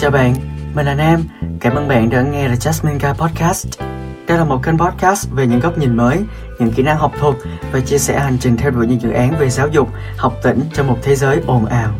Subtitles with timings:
[0.00, 0.34] Chào bạn,
[0.74, 1.24] mình là Nam.
[1.60, 3.80] Cảm ơn bạn đã nghe The Jasmine Guy Podcast.
[4.26, 6.18] Đây là một kênh podcast về những góc nhìn mới,
[6.58, 7.36] những kỹ năng học thuật
[7.72, 10.60] và chia sẻ hành trình theo đuổi những dự án về giáo dục, học tỉnh
[10.72, 11.94] trong một thế giới ồn ào.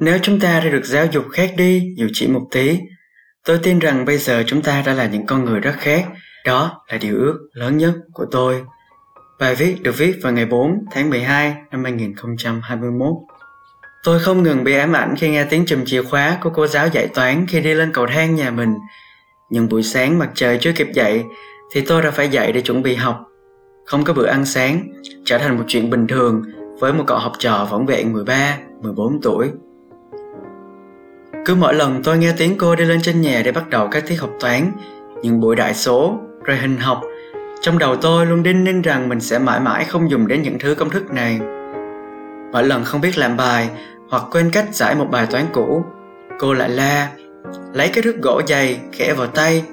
[0.00, 2.80] Nếu chúng ta đã được giáo dục khác đi dù chỉ một tí,
[3.46, 6.06] tôi tin rằng bây giờ chúng ta đã là những con người rất khác.
[6.46, 8.62] Đó là điều ước lớn nhất của tôi.
[9.40, 13.14] Bài viết được viết vào ngày 4 tháng 12 năm 2021.
[14.04, 16.88] Tôi không ngừng bị ám ảnh khi nghe tiếng chùm chìa khóa của cô giáo
[16.88, 18.74] dạy toán khi đi lên cầu thang nhà mình.
[19.50, 21.24] Nhưng buổi sáng mặt trời chưa kịp dậy
[21.72, 23.24] thì tôi đã phải dậy để chuẩn bị học.
[23.86, 24.88] Không có bữa ăn sáng
[25.24, 26.42] trở thành một chuyện bình thường
[26.80, 29.50] với một cậu học trò võng vẹn 13, 14 tuổi.
[31.44, 34.04] Cứ mỗi lần tôi nghe tiếng cô đi lên trên nhà để bắt đầu các
[34.06, 34.72] tiết học toán,
[35.22, 37.00] những buổi đại số, rồi hình học,
[37.60, 40.58] trong đầu tôi luôn đinh ninh rằng mình sẽ mãi mãi không dùng đến những
[40.58, 41.40] thứ công thức này.
[42.52, 43.70] Mỗi lần không biết làm bài
[44.12, 45.84] hoặc quên cách giải một bài toán cũ,
[46.38, 47.12] cô lại la,
[47.74, 49.64] lấy cái thước gỗ dày khẽ vào tay.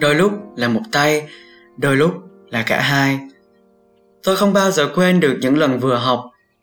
[0.00, 1.28] Đôi lúc là một tay,
[1.76, 2.12] đôi lúc
[2.50, 3.20] là cả hai.
[4.24, 6.20] Tôi không bao giờ quên được những lần vừa học,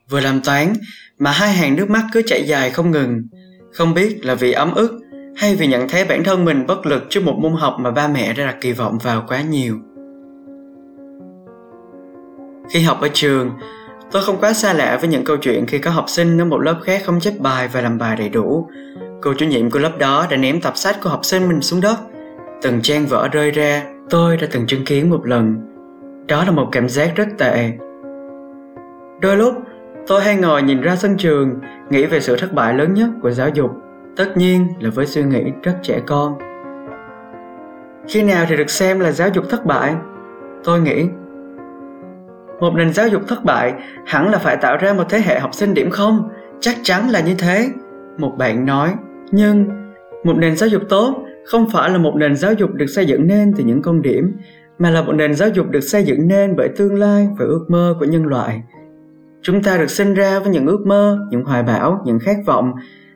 [0.09, 0.73] vừa làm toán
[1.19, 3.27] mà hai hàng nước mắt cứ chảy dài không ngừng.
[3.73, 4.99] Không biết là vì ấm ức
[5.35, 8.07] hay vì nhận thấy bản thân mình bất lực trước một môn học mà ba
[8.07, 9.75] mẹ đã đặt kỳ vọng vào quá nhiều.
[12.69, 13.51] Khi học ở trường,
[14.11, 16.57] tôi không quá xa lạ với những câu chuyện khi có học sinh ở một
[16.57, 18.69] lớp khác không chép bài và làm bài đầy đủ.
[19.21, 21.81] Cô chủ nhiệm của lớp đó đã ném tập sách của học sinh mình xuống
[21.81, 21.97] đất.
[22.61, 25.55] Từng trang vỡ rơi ra, tôi đã từng chứng kiến một lần.
[26.27, 27.71] Đó là một cảm giác rất tệ.
[29.21, 29.53] Đôi lúc,
[30.07, 33.31] tôi hay ngồi nhìn ra sân trường, nghĩ về sự thất bại lớn nhất của
[33.31, 33.71] giáo dục
[34.17, 36.37] tất nhiên là với suy nghĩ rất trẻ con
[38.07, 39.95] khi nào thì được xem là giáo dục thất bại
[40.63, 41.07] tôi nghĩ
[42.59, 43.73] một nền giáo dục thất bại
[44.05, 46.29] hẳn là phải tạo ra một thế hệ học sinh điểm không?
[46.59, 47.69] Chắc chắn là như thế.
[48.17, 48.93] Một bạn nói
[49.31, 49.67] nhưng
[50.23, 53.27] một nền giáo dục tốt không phải là một nền giáo dục được xây dựng
[53.27, 54.37] nên từ những con điểm
[54.79, 57.65] mà là một nền giáo dục được xây dựng nên bởi tương lai và ước
[57.67, 58.61] mơ của nhân loại.
[59.41, 62.73] Chúng ta được sinh ra với những ước mơ những hoài bão những khát vọng.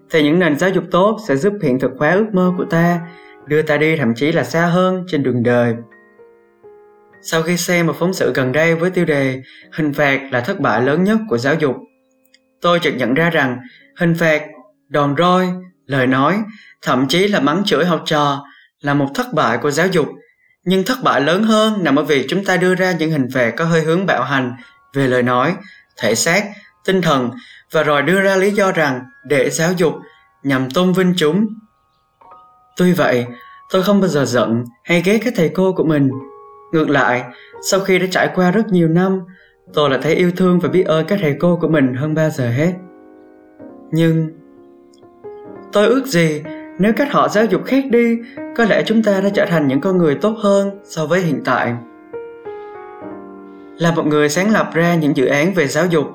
[0.10, 3.00] Thì những nền giáo dục tốt sẽ giúp hiện thực hóa ước mơ của ta,
[3.46, 5.76] đưa ta đi thậm chí là xa hơn trên đường đời.
[7.22, 10.60] Sau khi xem một phóng sự gần đây với tiêu đề Hình phạt là thất
[10.60, 11.76] bại lớn nhất của giáo dục,
[12.62, 13.58] tôi chợt nhận ra rằng
[13.98, 14.42] hình phạt,
[14.90, 15.48] đòn roi,
[15.86, 16.40] lời nói,
[16.82, 18.46] thậm chí là mắng chửi học trò
[18.82, 20.08] là một thất bại của giáo dục.
[20.66, 23.54] Nhưng thất bại lớn hơn nằm ở việc chúng ta đưa ra những hình phạt
[23.58, 24.54] có hơi hướng bạo hành
[24.94, 25.56] về lời nói,
[25.98, 26.44] thể xác,
[26.86, 27.32] tinh thần
[27.72, 29.94] và rồi đưa ra lý do rằng để giáo dục
[30.44, 31.48] nhằm tôn vinh chúng.
[32.78, 33.26] Tuy vậy,
[33.72, 36.10] tôi không bao giờ giận hay ghét các thầy cô của mình.
[36.72, 37.24] Ngược lại,
[37.62, 39.22] sau khi đã trải qua rất nhiều năm,
[39.74, 42.30] tôi lại thấy yêu thương và biết ơn các thầy cô của mình hơn bao
[42.30, 42.74] giờ hết.
[43.92, 44.30] Nhưng
[45.72, 46.44] tôi ước gì
[46.80, 48.18] nếu cách họ giáo dục khác đi,
[48.56, 51.42] có lẽ chúng ta đã trở thành những con người tốt hơn so với hiện
[51.46, 51.74] tại.
[53.78, 56.06] Là một người sáng lập ra những dự án về giáo dục,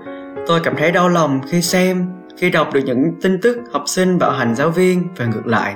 [0.47, 2.07] tôi cảm thấy đau lòng khi xem
[2.37, 5.75] khi đọc được những tin tức học sinh bạo hành giáo viên và ngược lại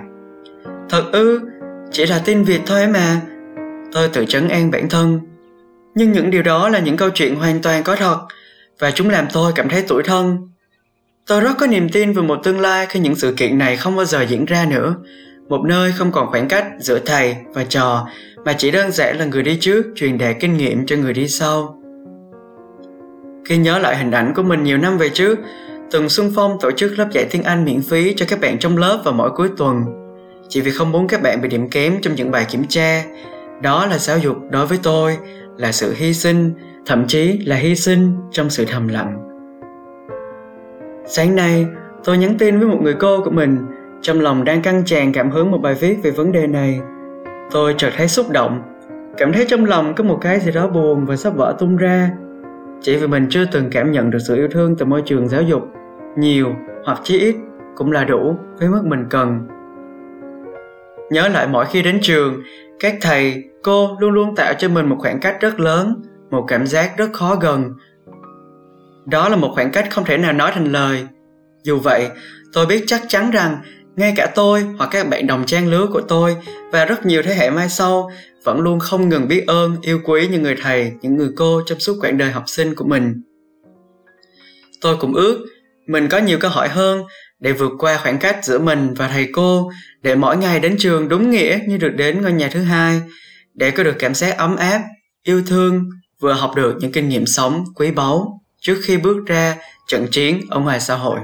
[0.88, 1.40] thật ư
[1.90, 3.20] chỉ là tin việt thôi mà
[3.92, 5.20] tôi tự trấn an bản thân
[5.94, 8.18] nhưng những điều đó là những câu chuyện hoàn toàn có thật,
[8.78, 10.36] và chúng làm tôi cảm thấy tủi thân
[11.26, 13.96] tôi rất có niềm tin về một tương lai khi những sự kiện này không
[13.96, 14.94] bao giờ diễn ra nữa
[15.48, 18.08] một nơi không còn khoảng cách giữa thầy và trò,
[18.44, 21.28] mà chỉ đơn giản là người đi trước truyền đạt kinh nghiệm cho người đi
[21.28, 21.76] sau
[23.44, 25.38] khi nhớ lại hình ảnh của mình nhiều năm về trước,
[25.90, 28.76] từng xuân phong tổ chức lớp dạy tiếng Anh miễn phí cho các bạn trong
[28.76, 29.84] lớp vào mỗi cuối tuần.
[30.48, 33.04] Chỉ vì không muốn các bạn bị điểm kém trong những bài kiểm tra.
[33.62, 35.18] Đó là giáo dục đối với tôi,
[35.56, 36.52] là sự hy sinh,
[36.86, 39.26] thậm chí là hy sinh trong sự thầm lặng.
[41.06, 41.66] Sáng nay,
[42.04, 43.58] tôi nhắn tin với một người cô của mình,
[44.02, 46.80] trong lòng đang căng tràn cảm hứng một bài viết về vấn đề này.
[47.50, 48.62] Tôi chợt thấy xúc động,
[49.16, 52.10] cảm thấy trong lòng có một cái gì đó buồn và sắp vỡ tung ra.
[52.80, 55.42] Chỉ vì mình chưa từng cảm nhận được sự yêu thương từ môi trường giáo
[55.42, 55.62] dục
[56.16, 56.54] nhiều
[56.84, 57.34] hoặc chí ít
[57.76, 59.46] cũng là đủ với mức mình cần
[61.10, 62.42] nhớ lại mỗi khi đến trường
[62.80, 66.66] các thầy cô luôn luôn tạo cho mình một khoảng cách rất lớn, một cảm
[66.66, 67.74] giác rất khó gần.
[69.06, 71.06] Đó là một khoảng cách không thể nào nói thành lời.
[71.62, 72.08] Dù vậy,
[72.52, 73.56] tôi biết chắc chắn rằng
[73.96, 76.36] ngay cả tôi hoặc các bạn đồng trang lứa của tôi
[76.72, 78.10] và rất nhiều thế hệ mai sau
[78.44, 81.78] vẫn luôn không ngừng biết ơn, yêu quý những người thầy, những người cô trong
[81.78, 83.22] suốt quãng đời học sinh của mình.
[84.80, 85.46] Tôi cũng ước
[85.86, 87.02] mình có nhiều cơ hội hơn
[87.40, 89.70] để vượt qua khoảng cách giữa mình và thầy cô
[90.02, 93.00] để mỗi ngày đến trường đúng nghĩa như được đến ngôi nhà thứ hai
[93.54, 94.82] để có được cảm giác ấm áp,
[95.22, 99.56] yêu thương, vừa học được những kinh nghiệm sống quý báu trước khi bước ra
[99.86, 101.20] trận chiến ở ngoài xã hội.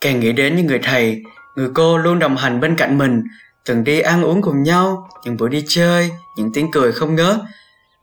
[0.00, 1.22] Càng nghĩ đến những người thầy,
[1.56, 3.22] người cô luôn đồng hành bên cạnh mình,
[3.64, 7.36] từng đi ăn uống cùng nhau, những buổi đi chơi, những tiếng cười không ngớt.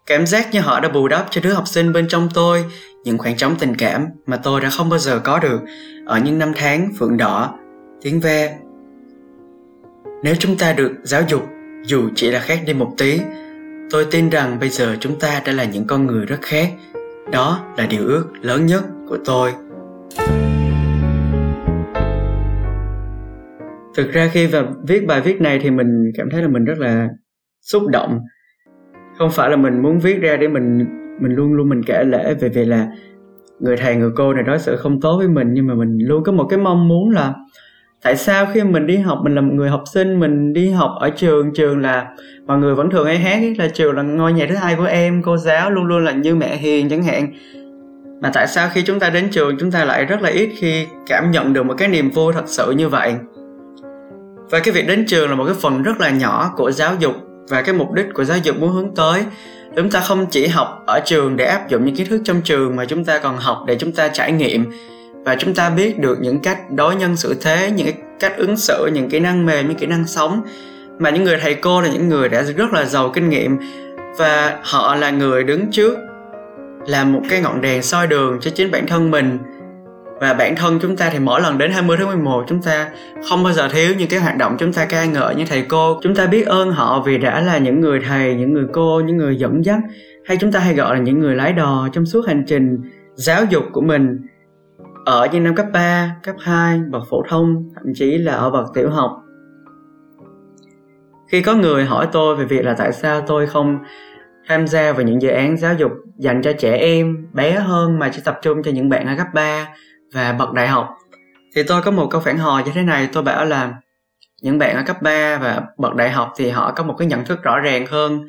[0.05, 2.65] Cảm giác như họ đã bù đắp cho đứa học sinh bên trong tôi
[3.03, 5.59] những khoảng trống tình cảm mà tôi đã không bao giờ có được
[6.05, 7.55] ở những năm tháng phượng đỏ,
[8.01, 8.57] tiếng ve.
[10.23, 11.47] Nếu chúng ta được giáo dục
[11.87, 13.19] dù chỉ là khác đi một tí,
[13.91, 16.69] tôi tin rằng bây giờ chúng ta đã là những con người rất khác.
[17.31, 19.51] Đó là điều ước lớn nhất của tôi.
[23.95, 26.77] Thực ra khi và viết bài viết này thì mình cảm thấy là mình rất
[26.77, 27.07] là
[27.61, 28.19] xúc động.
[29.17, 30.77] Không phải là mình muốn viết ra để mình
[31.21, 32.87] mình luôn luôn mình kể lễ về việc là
[33.59, 36.23] người thầy, người cô này đối xử không tốt với mình, nhưng mà mình luôn
[36.23, 37.33] có một cái mong muốn là
[38.03, 40.91] tại sao khi mình đi học, mình là một người học sinh, mình đi học
[40.99, 42.07] ở trường trường là
[42.47, 45.21] mọi người vẫn thường hay hát là trường là ngôi nhà thứ hai của em,
[45.21, 47.27] cô giáo luôn luôn là như mẹ hiền chẳng hạn.
[48.21, 50.85] Mà tại sao khi chúng ta đến trường, chúng ta lại rất là ít khi
[51.07, 53.15] cảm nhận được một cái niềm vui thật sự như vậy?
[54.49, 57.13] Và cái việc đến trường là một cái phần rất là nhỏ của giáo dục
[57.49, 59.23] và cái mục đích của giáo dục muốn hướng tới.
[59.75, 62.75] Chúng ta không chỉ học ở trường để áp dụng những kiến thức trong trường
[62.75, 64.65] mà chúng ta còn học để chúng ta trải nghiệm
[65.27, 67.87] và chúng ta biết được những cách đối nhân xử thế, những
[68.19, 70.41] cách ứng xử, những kỹ năng mềm, những kỹ năng sống.
[70.99, 73.57] Mà những người thầy cô là những người đã rất là giàu kinh nghiệm.
[74.17, 75.97] Và họ là người đứng trước
[76.85, 79.37] làm một cái ngọn đèn soi đường cho chính bản thân mình.
[80.19, 82.89] Và bản thân chúng ta thì mỗi lần đến 20 tháng 11 chúng ta
[83.29, 85.99] không bao giờ thiếu những cái hoạt động chúng ta ca ngợi như thầy cô.
[86.03, 89.17] Chúng ta biết ơn họ vì đã là những người thầy, những người cô, những
[89.17, 89.79] người dẫn dắt,
[90.25, 92.81] hay chúng ta hay gọi là những người lái đò trong suốt hành trình
[93.15, 94.19] giáo dục của mình
[95.07, 98.65] ở những năm cấp 3, cấp 2, bậc phổ thông, thậm chí là ở bậc
[98.73, 99.23] tiểu học.
[101.31, 103.77] Khi có người hỏi tôi về việc là tại sao tôi không
[104.47, 108.09] tham gia vào những dự án giáo dục dành cho trẻ em bé hơn mà
[108.13, 109.67] chỉ tập trung cho những bạn ở cấp 3
[110.13, 110.89] và bậc đại học
[111.55, 113.73] thì tôi có một câu phản hồi như thế này tôi bảo là
[114.41, 117.25] những bạn ở cấp 3 và bậc đại học thì họ có một cái nhận
[117.25, 118.25] thức rõ ràng hơn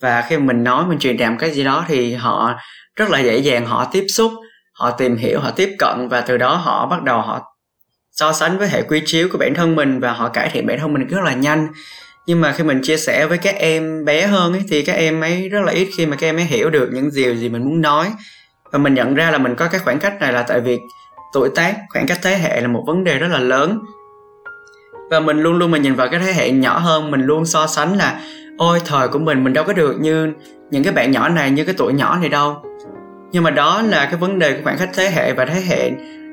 [0.00, 2.54] và khi mình nói mình truyền đạt cái gì đó thì họ
[2.96, 4.32] rất là dễ dàng họ tiếp xúc
[4.80, 7.40] họ tìm hiểu họ tiếp cận và từ đó họ bắt đầu họ
[8.12, 10.78] so sánh với hệ quy chiếu của bản thân mình và họ cải thiện bản
[10.78, 11.68] thân mình rất là nhanh.
[12.26, 15.20] Nhưng mà khi mình chia sẻ với các em bé hơn ấy, thì các em
[15.20, 17.64] ấy rất là ít khi mà các em ấy hiểu được những điều gì mình
[17.64, 18.12] muốn nói.
[18.72, 20.78] Và mình nhận ra là mình có cái khoảng cách này là tại vì
[21.32, 23.78] tuổi tác khoảng cách thế hệ là một vấn đề rất là lớn.
[25.10, 27.66] Và mình luôn luôn mình nhìn vào cái thế hệ nhỏ hơn mình luôn so
[27.66, 28.20] sánh là
[28.58, 30.32] ôi thời của mình mình đâu có được như
[30.70, 32.62] những cái bạn nhỏ này như cái tuổi nhỏ này đâu
[33.32, 35.90] nhưng mà đó là cái vấn đề của khoảng cách thế hệ và thế hệ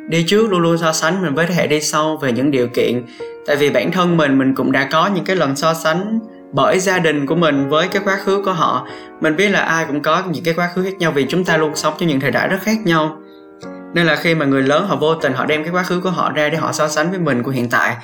[0.10, 2.68] đi trước luôn luôn so sánh mình với thế hệ đi sau về những điều
[2.68, 3.06] kiện.
[3.48, 6.20] Tại vì bản thân mình mình cũng đã có những cái lần so sánh
[6.54, 8.88] bởi gia đình của mình với cái quá khứ của họ.
[9.22, 11.58] Mình biết là ai cũng có những cái quá khứ khác nhau vì chúng ta
[11.58, 13.18] luôn sống trong những thời đại rất khác nhau.
[13.94, 16.10] Nên là khi mà người lớn họ vô tình họ đem cái quá khứ của
[16.10, 17.96] họ ra để họ so sánh với mình của hiện tại,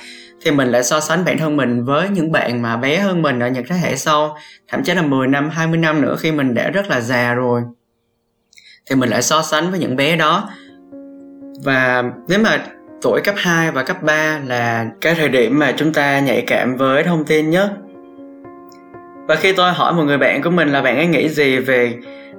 [0.44, 3.38] thì mình lại so sánh bản thân mình với những bạn mà bé hơn mình
[3.40, 4.36] ở những thế hệ sau.
[4.68, 7.62] Thậm chí là 10 năm 20 năm nữa khi mình đã rất là già rồi
[8.90, 10.48] thì mình lại so sánh với những bé đó.
[11.64, 12.58] Và nếu mà
[13.02, 16.76] tuổi cấp 2 và cấp 3 là cái thời điểm mà chúng ta nhạy cảm
[16.76, 17.70] với thông tin nhất.
[19.28, 21.94] Và khi tôi hỏi một người bạn của mình là bạn ấy nghĩ gì về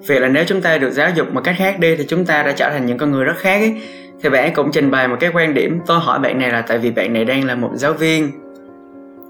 [0.07, 2.43] việc là nếu chúng ta được giáo dục một cách khác đi thì chúng ta
[2.43, 3.81] đã trở thành những con người rất khác ấy,
[4.21, 5.79] thì bạn ấy cũng trình bày một cái quan điểm.
[5.85, 8.31] Tôi hỏi bạn này là tại vì bạn này đang là một giáo viên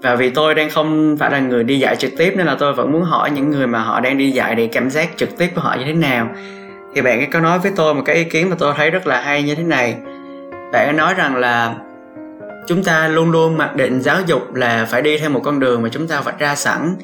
[0.02, 2.72] và vì tôi đang không phải là người đi dạy trực tiếp nên là tôi
[2.72, 5.48] vẫn muốn hỏi những người mà họ đang đi dạy để cảm giác trực tiếp
[5.54, 6.28] của họ như thế nào
[6.96, 9.06] thì bạn ấy có nói với tôi một cái ý kiến mà tôi thấy rất
[9.06, 9.96] là hay như thế này.
[10.72, 11.74] Bạn ấy nói rằng là
[12.66, 15.82] chúng ta luôn luôn mặc định giáo dục là phải đi theo một con đường
[15.82, 16.96] mà chúng ta vạch ra sẵn.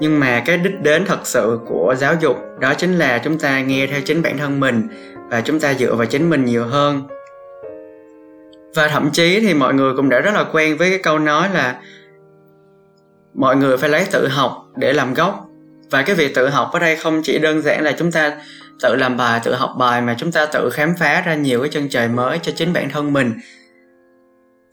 [0.00, 3.60] Nhưng mà cái đích đến thật sự của giáo dục đó chính là chúng ta
[3.60, 4.88] nghe theo chính bản thân mình
[5.30, 7.02] và chúng ta dựa vào chính mình nhiều hơn.
[8.74, 11.48] Và thậm chí thì mọi người cũng đã rất là quen với cái câu nói
[11.54, 11.80] là
[13.34, 15.48] mọi người phải lấy tự học để làm gốc.
[15.90, 18.36] Và cái việc tự học ở đây không chỉ đơn giản là chúng ta
[18.82, 21.68] tự làm bài, tự học bài mà chúng ta tự khám phá ra nhiều cái
[21.68, 23.32] chân trời mới cho chính bản thân mình.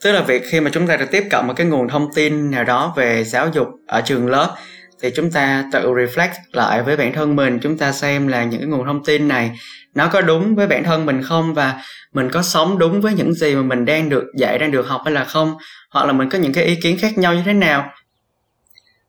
[0.03, 2.51] Tức là việc khi mà chúng ta được tiếp cận một cái nguồn thông tin
[2.51, 4.55] nào đó về giáo dục ở trường lớp,
[5.01, 8.59] thì chúng ta tự reflect lại với bản thân mình, chúng ta xem là những
[8.59, 9.51] cái nguồn thông tin này
[9.95, 11.81] nó có đúng với bản thân mình không và
[12.13, 15.01] mình có sống đúng với những gì mà mình đang được dạy, đang được học
[15.05, 15.57] hay là không,
[15.91, 17.91] hoặc là mình có những cái ý kiến khác nhau như thế nào.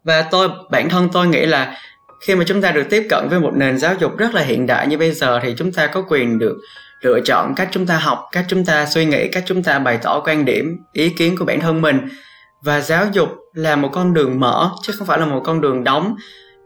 [0.04, 1.76] Và tôi, bản thân tôi nghĩ là
[2.26, 4.66] khi mà chúng ta được tiếp cận với một nền giáo dục rất là hiện
[4.66, 6.56] đại như bây giờ thì chúng ta có quyền được
[7.00, 9.98] lựa chọn cách chúng ta học, cách chúng ta suy nghĩ, cách chúng ta bày
[10.02, 12.08] tỏ quan điểm, ý kiến của bản thân mình.
[12.62, 15.84] Và giáo dục là một con đường mở, chứ không phải là một con đường
[15.84, 16.16] đóng.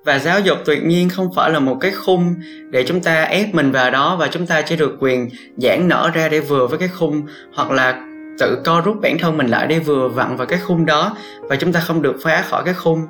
[0.05, 2.35] Và giáo dục tuyệt nhiên không phải là một cái khung
[2.71, 6.11] để chúng ta ép mình vào đó và chúng ta chỉ được quyền giãn nở
[6.15, 8.01] ra để vừa với cái khung, hoặc là
[8.39, 11.57] tự co rút bản thân mình lại để vừa vặn vào cái khung đó và
[11.57, 13.01] chúng ta không được phá khỏi cái khung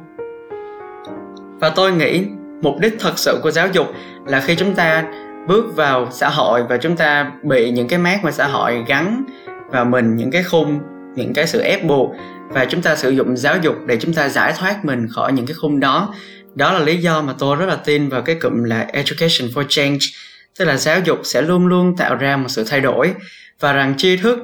[1.60, 2.24] và tôi nghĩ
[2.62, 3.86] mục đích thật sự của giáo dục
[4.26, 5.04] là khi chúng ta
[5.48, 9.24] bước vào xã hội và chúng ta bị những cái mát mà xã hội gắn
[9.70, 10.78] vào mình, những cái khung,
[11.14, 12.10] những cái sự ép buộc
[12.48, 15.46] và chúng ta sử dụng giáo dục để chúng ta giải thoát mình khỏi những
[15.46, 16.14] cái khung đó.
[16.54, 19.64] Đó là lý do mà tôi rất là tin vào cái cụm là education for
[19.68, 19.98] change,
[20.58, 23.14] tức là giáo dục sẽ luôn luôn tạo ra một sự thay đổi
[23.60, 24.38] và rằng tri thức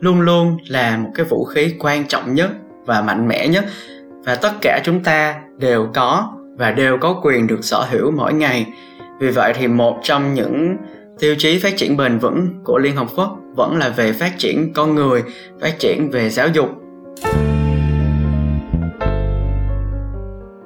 [0.00, 2.50] luôn luôn là một cái vũ khí quan trọng nhất
[2.86, 3.64] và mạnh mẽ nhất.
[4.24, 8.32] Và tất cả chúng ta đều có và đều có quyền được sở hữu mỗi
[8.32, 8.66] ngày
[9.20, 10.76] vì vậy thì một trong những
[11.18, 14.72] tiêu chí phát triển bền vững của liên hợp quốc vẫn là về phát triển
[14.74, 15.22] con người
[15.60, 16.68] phát triển về giáo dục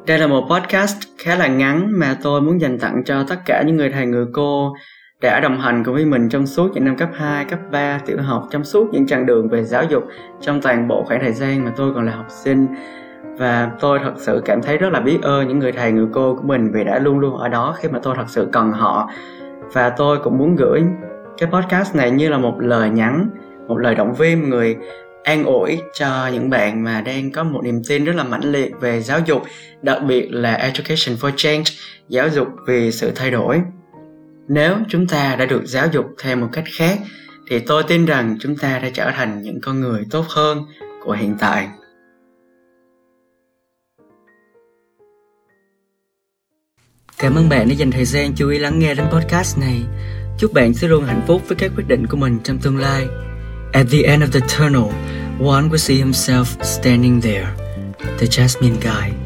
[0.07, 3.63] đây là một podcast khá là ngắn mà tôi muốn dành tặng cho tất cả
[3.67, 4.75] những người thầy người cô
[5.21, 8.19] đã đồng hành cùng với mình trong suốt những năm cấp 2, cấp 3, tiểu
[8.23, 10.05] học, trong suốt những chặng đường về giáo dục
[10.41, 12.67] trong toàn bộ khoảng thời gian mà tôi còn là học sinh.
[13.39, 16.35] Và tôi thật sự cảm thấy rất là biết ơn những người thầy, người cô
[16.35, 19.11] của mình vì đã luôn luôn ở đó khi mà tôi thật sự cần họ.
[19.73, 20.83] Và tôi cũng muốn gửi
[21.39, 23.29] cái podcast này như là một lời nhắn,
[23.69, 24.77] một lời động viên người
[25.25, 28.81] an ủi cho những bạn mà đang có một niềm tin rất là mãnh liệt
[28.81, 29.43] về giáo dục,
[29.83, 31.65] đặc biệt là Education for Change,
[32.09, 33.63] giáo dục vì sự thay đổi
[34.49, 36.99] nếu chúng ta đã được giáo dục theo một cách khác
[37.51, 40.63] thì tôi tin rằng chúng ta đã trở thành những con người tốt hơn
[41.05, 41.69] của hiện tại
[47.19, 49.83] Cảm ơn bạn đã dành thời gian chú ý lắng nghe đến podcast này.
[50.39, 53.07] Chúc bạn sẽ luôn hạnh phúc với các quyết định của mình trong tương lai.
[53.73, 54.93] At the end of the tunnel,
[55.39, 57.47] one will see himself standing there.
[58.19, 59.26] The Jasmine Guy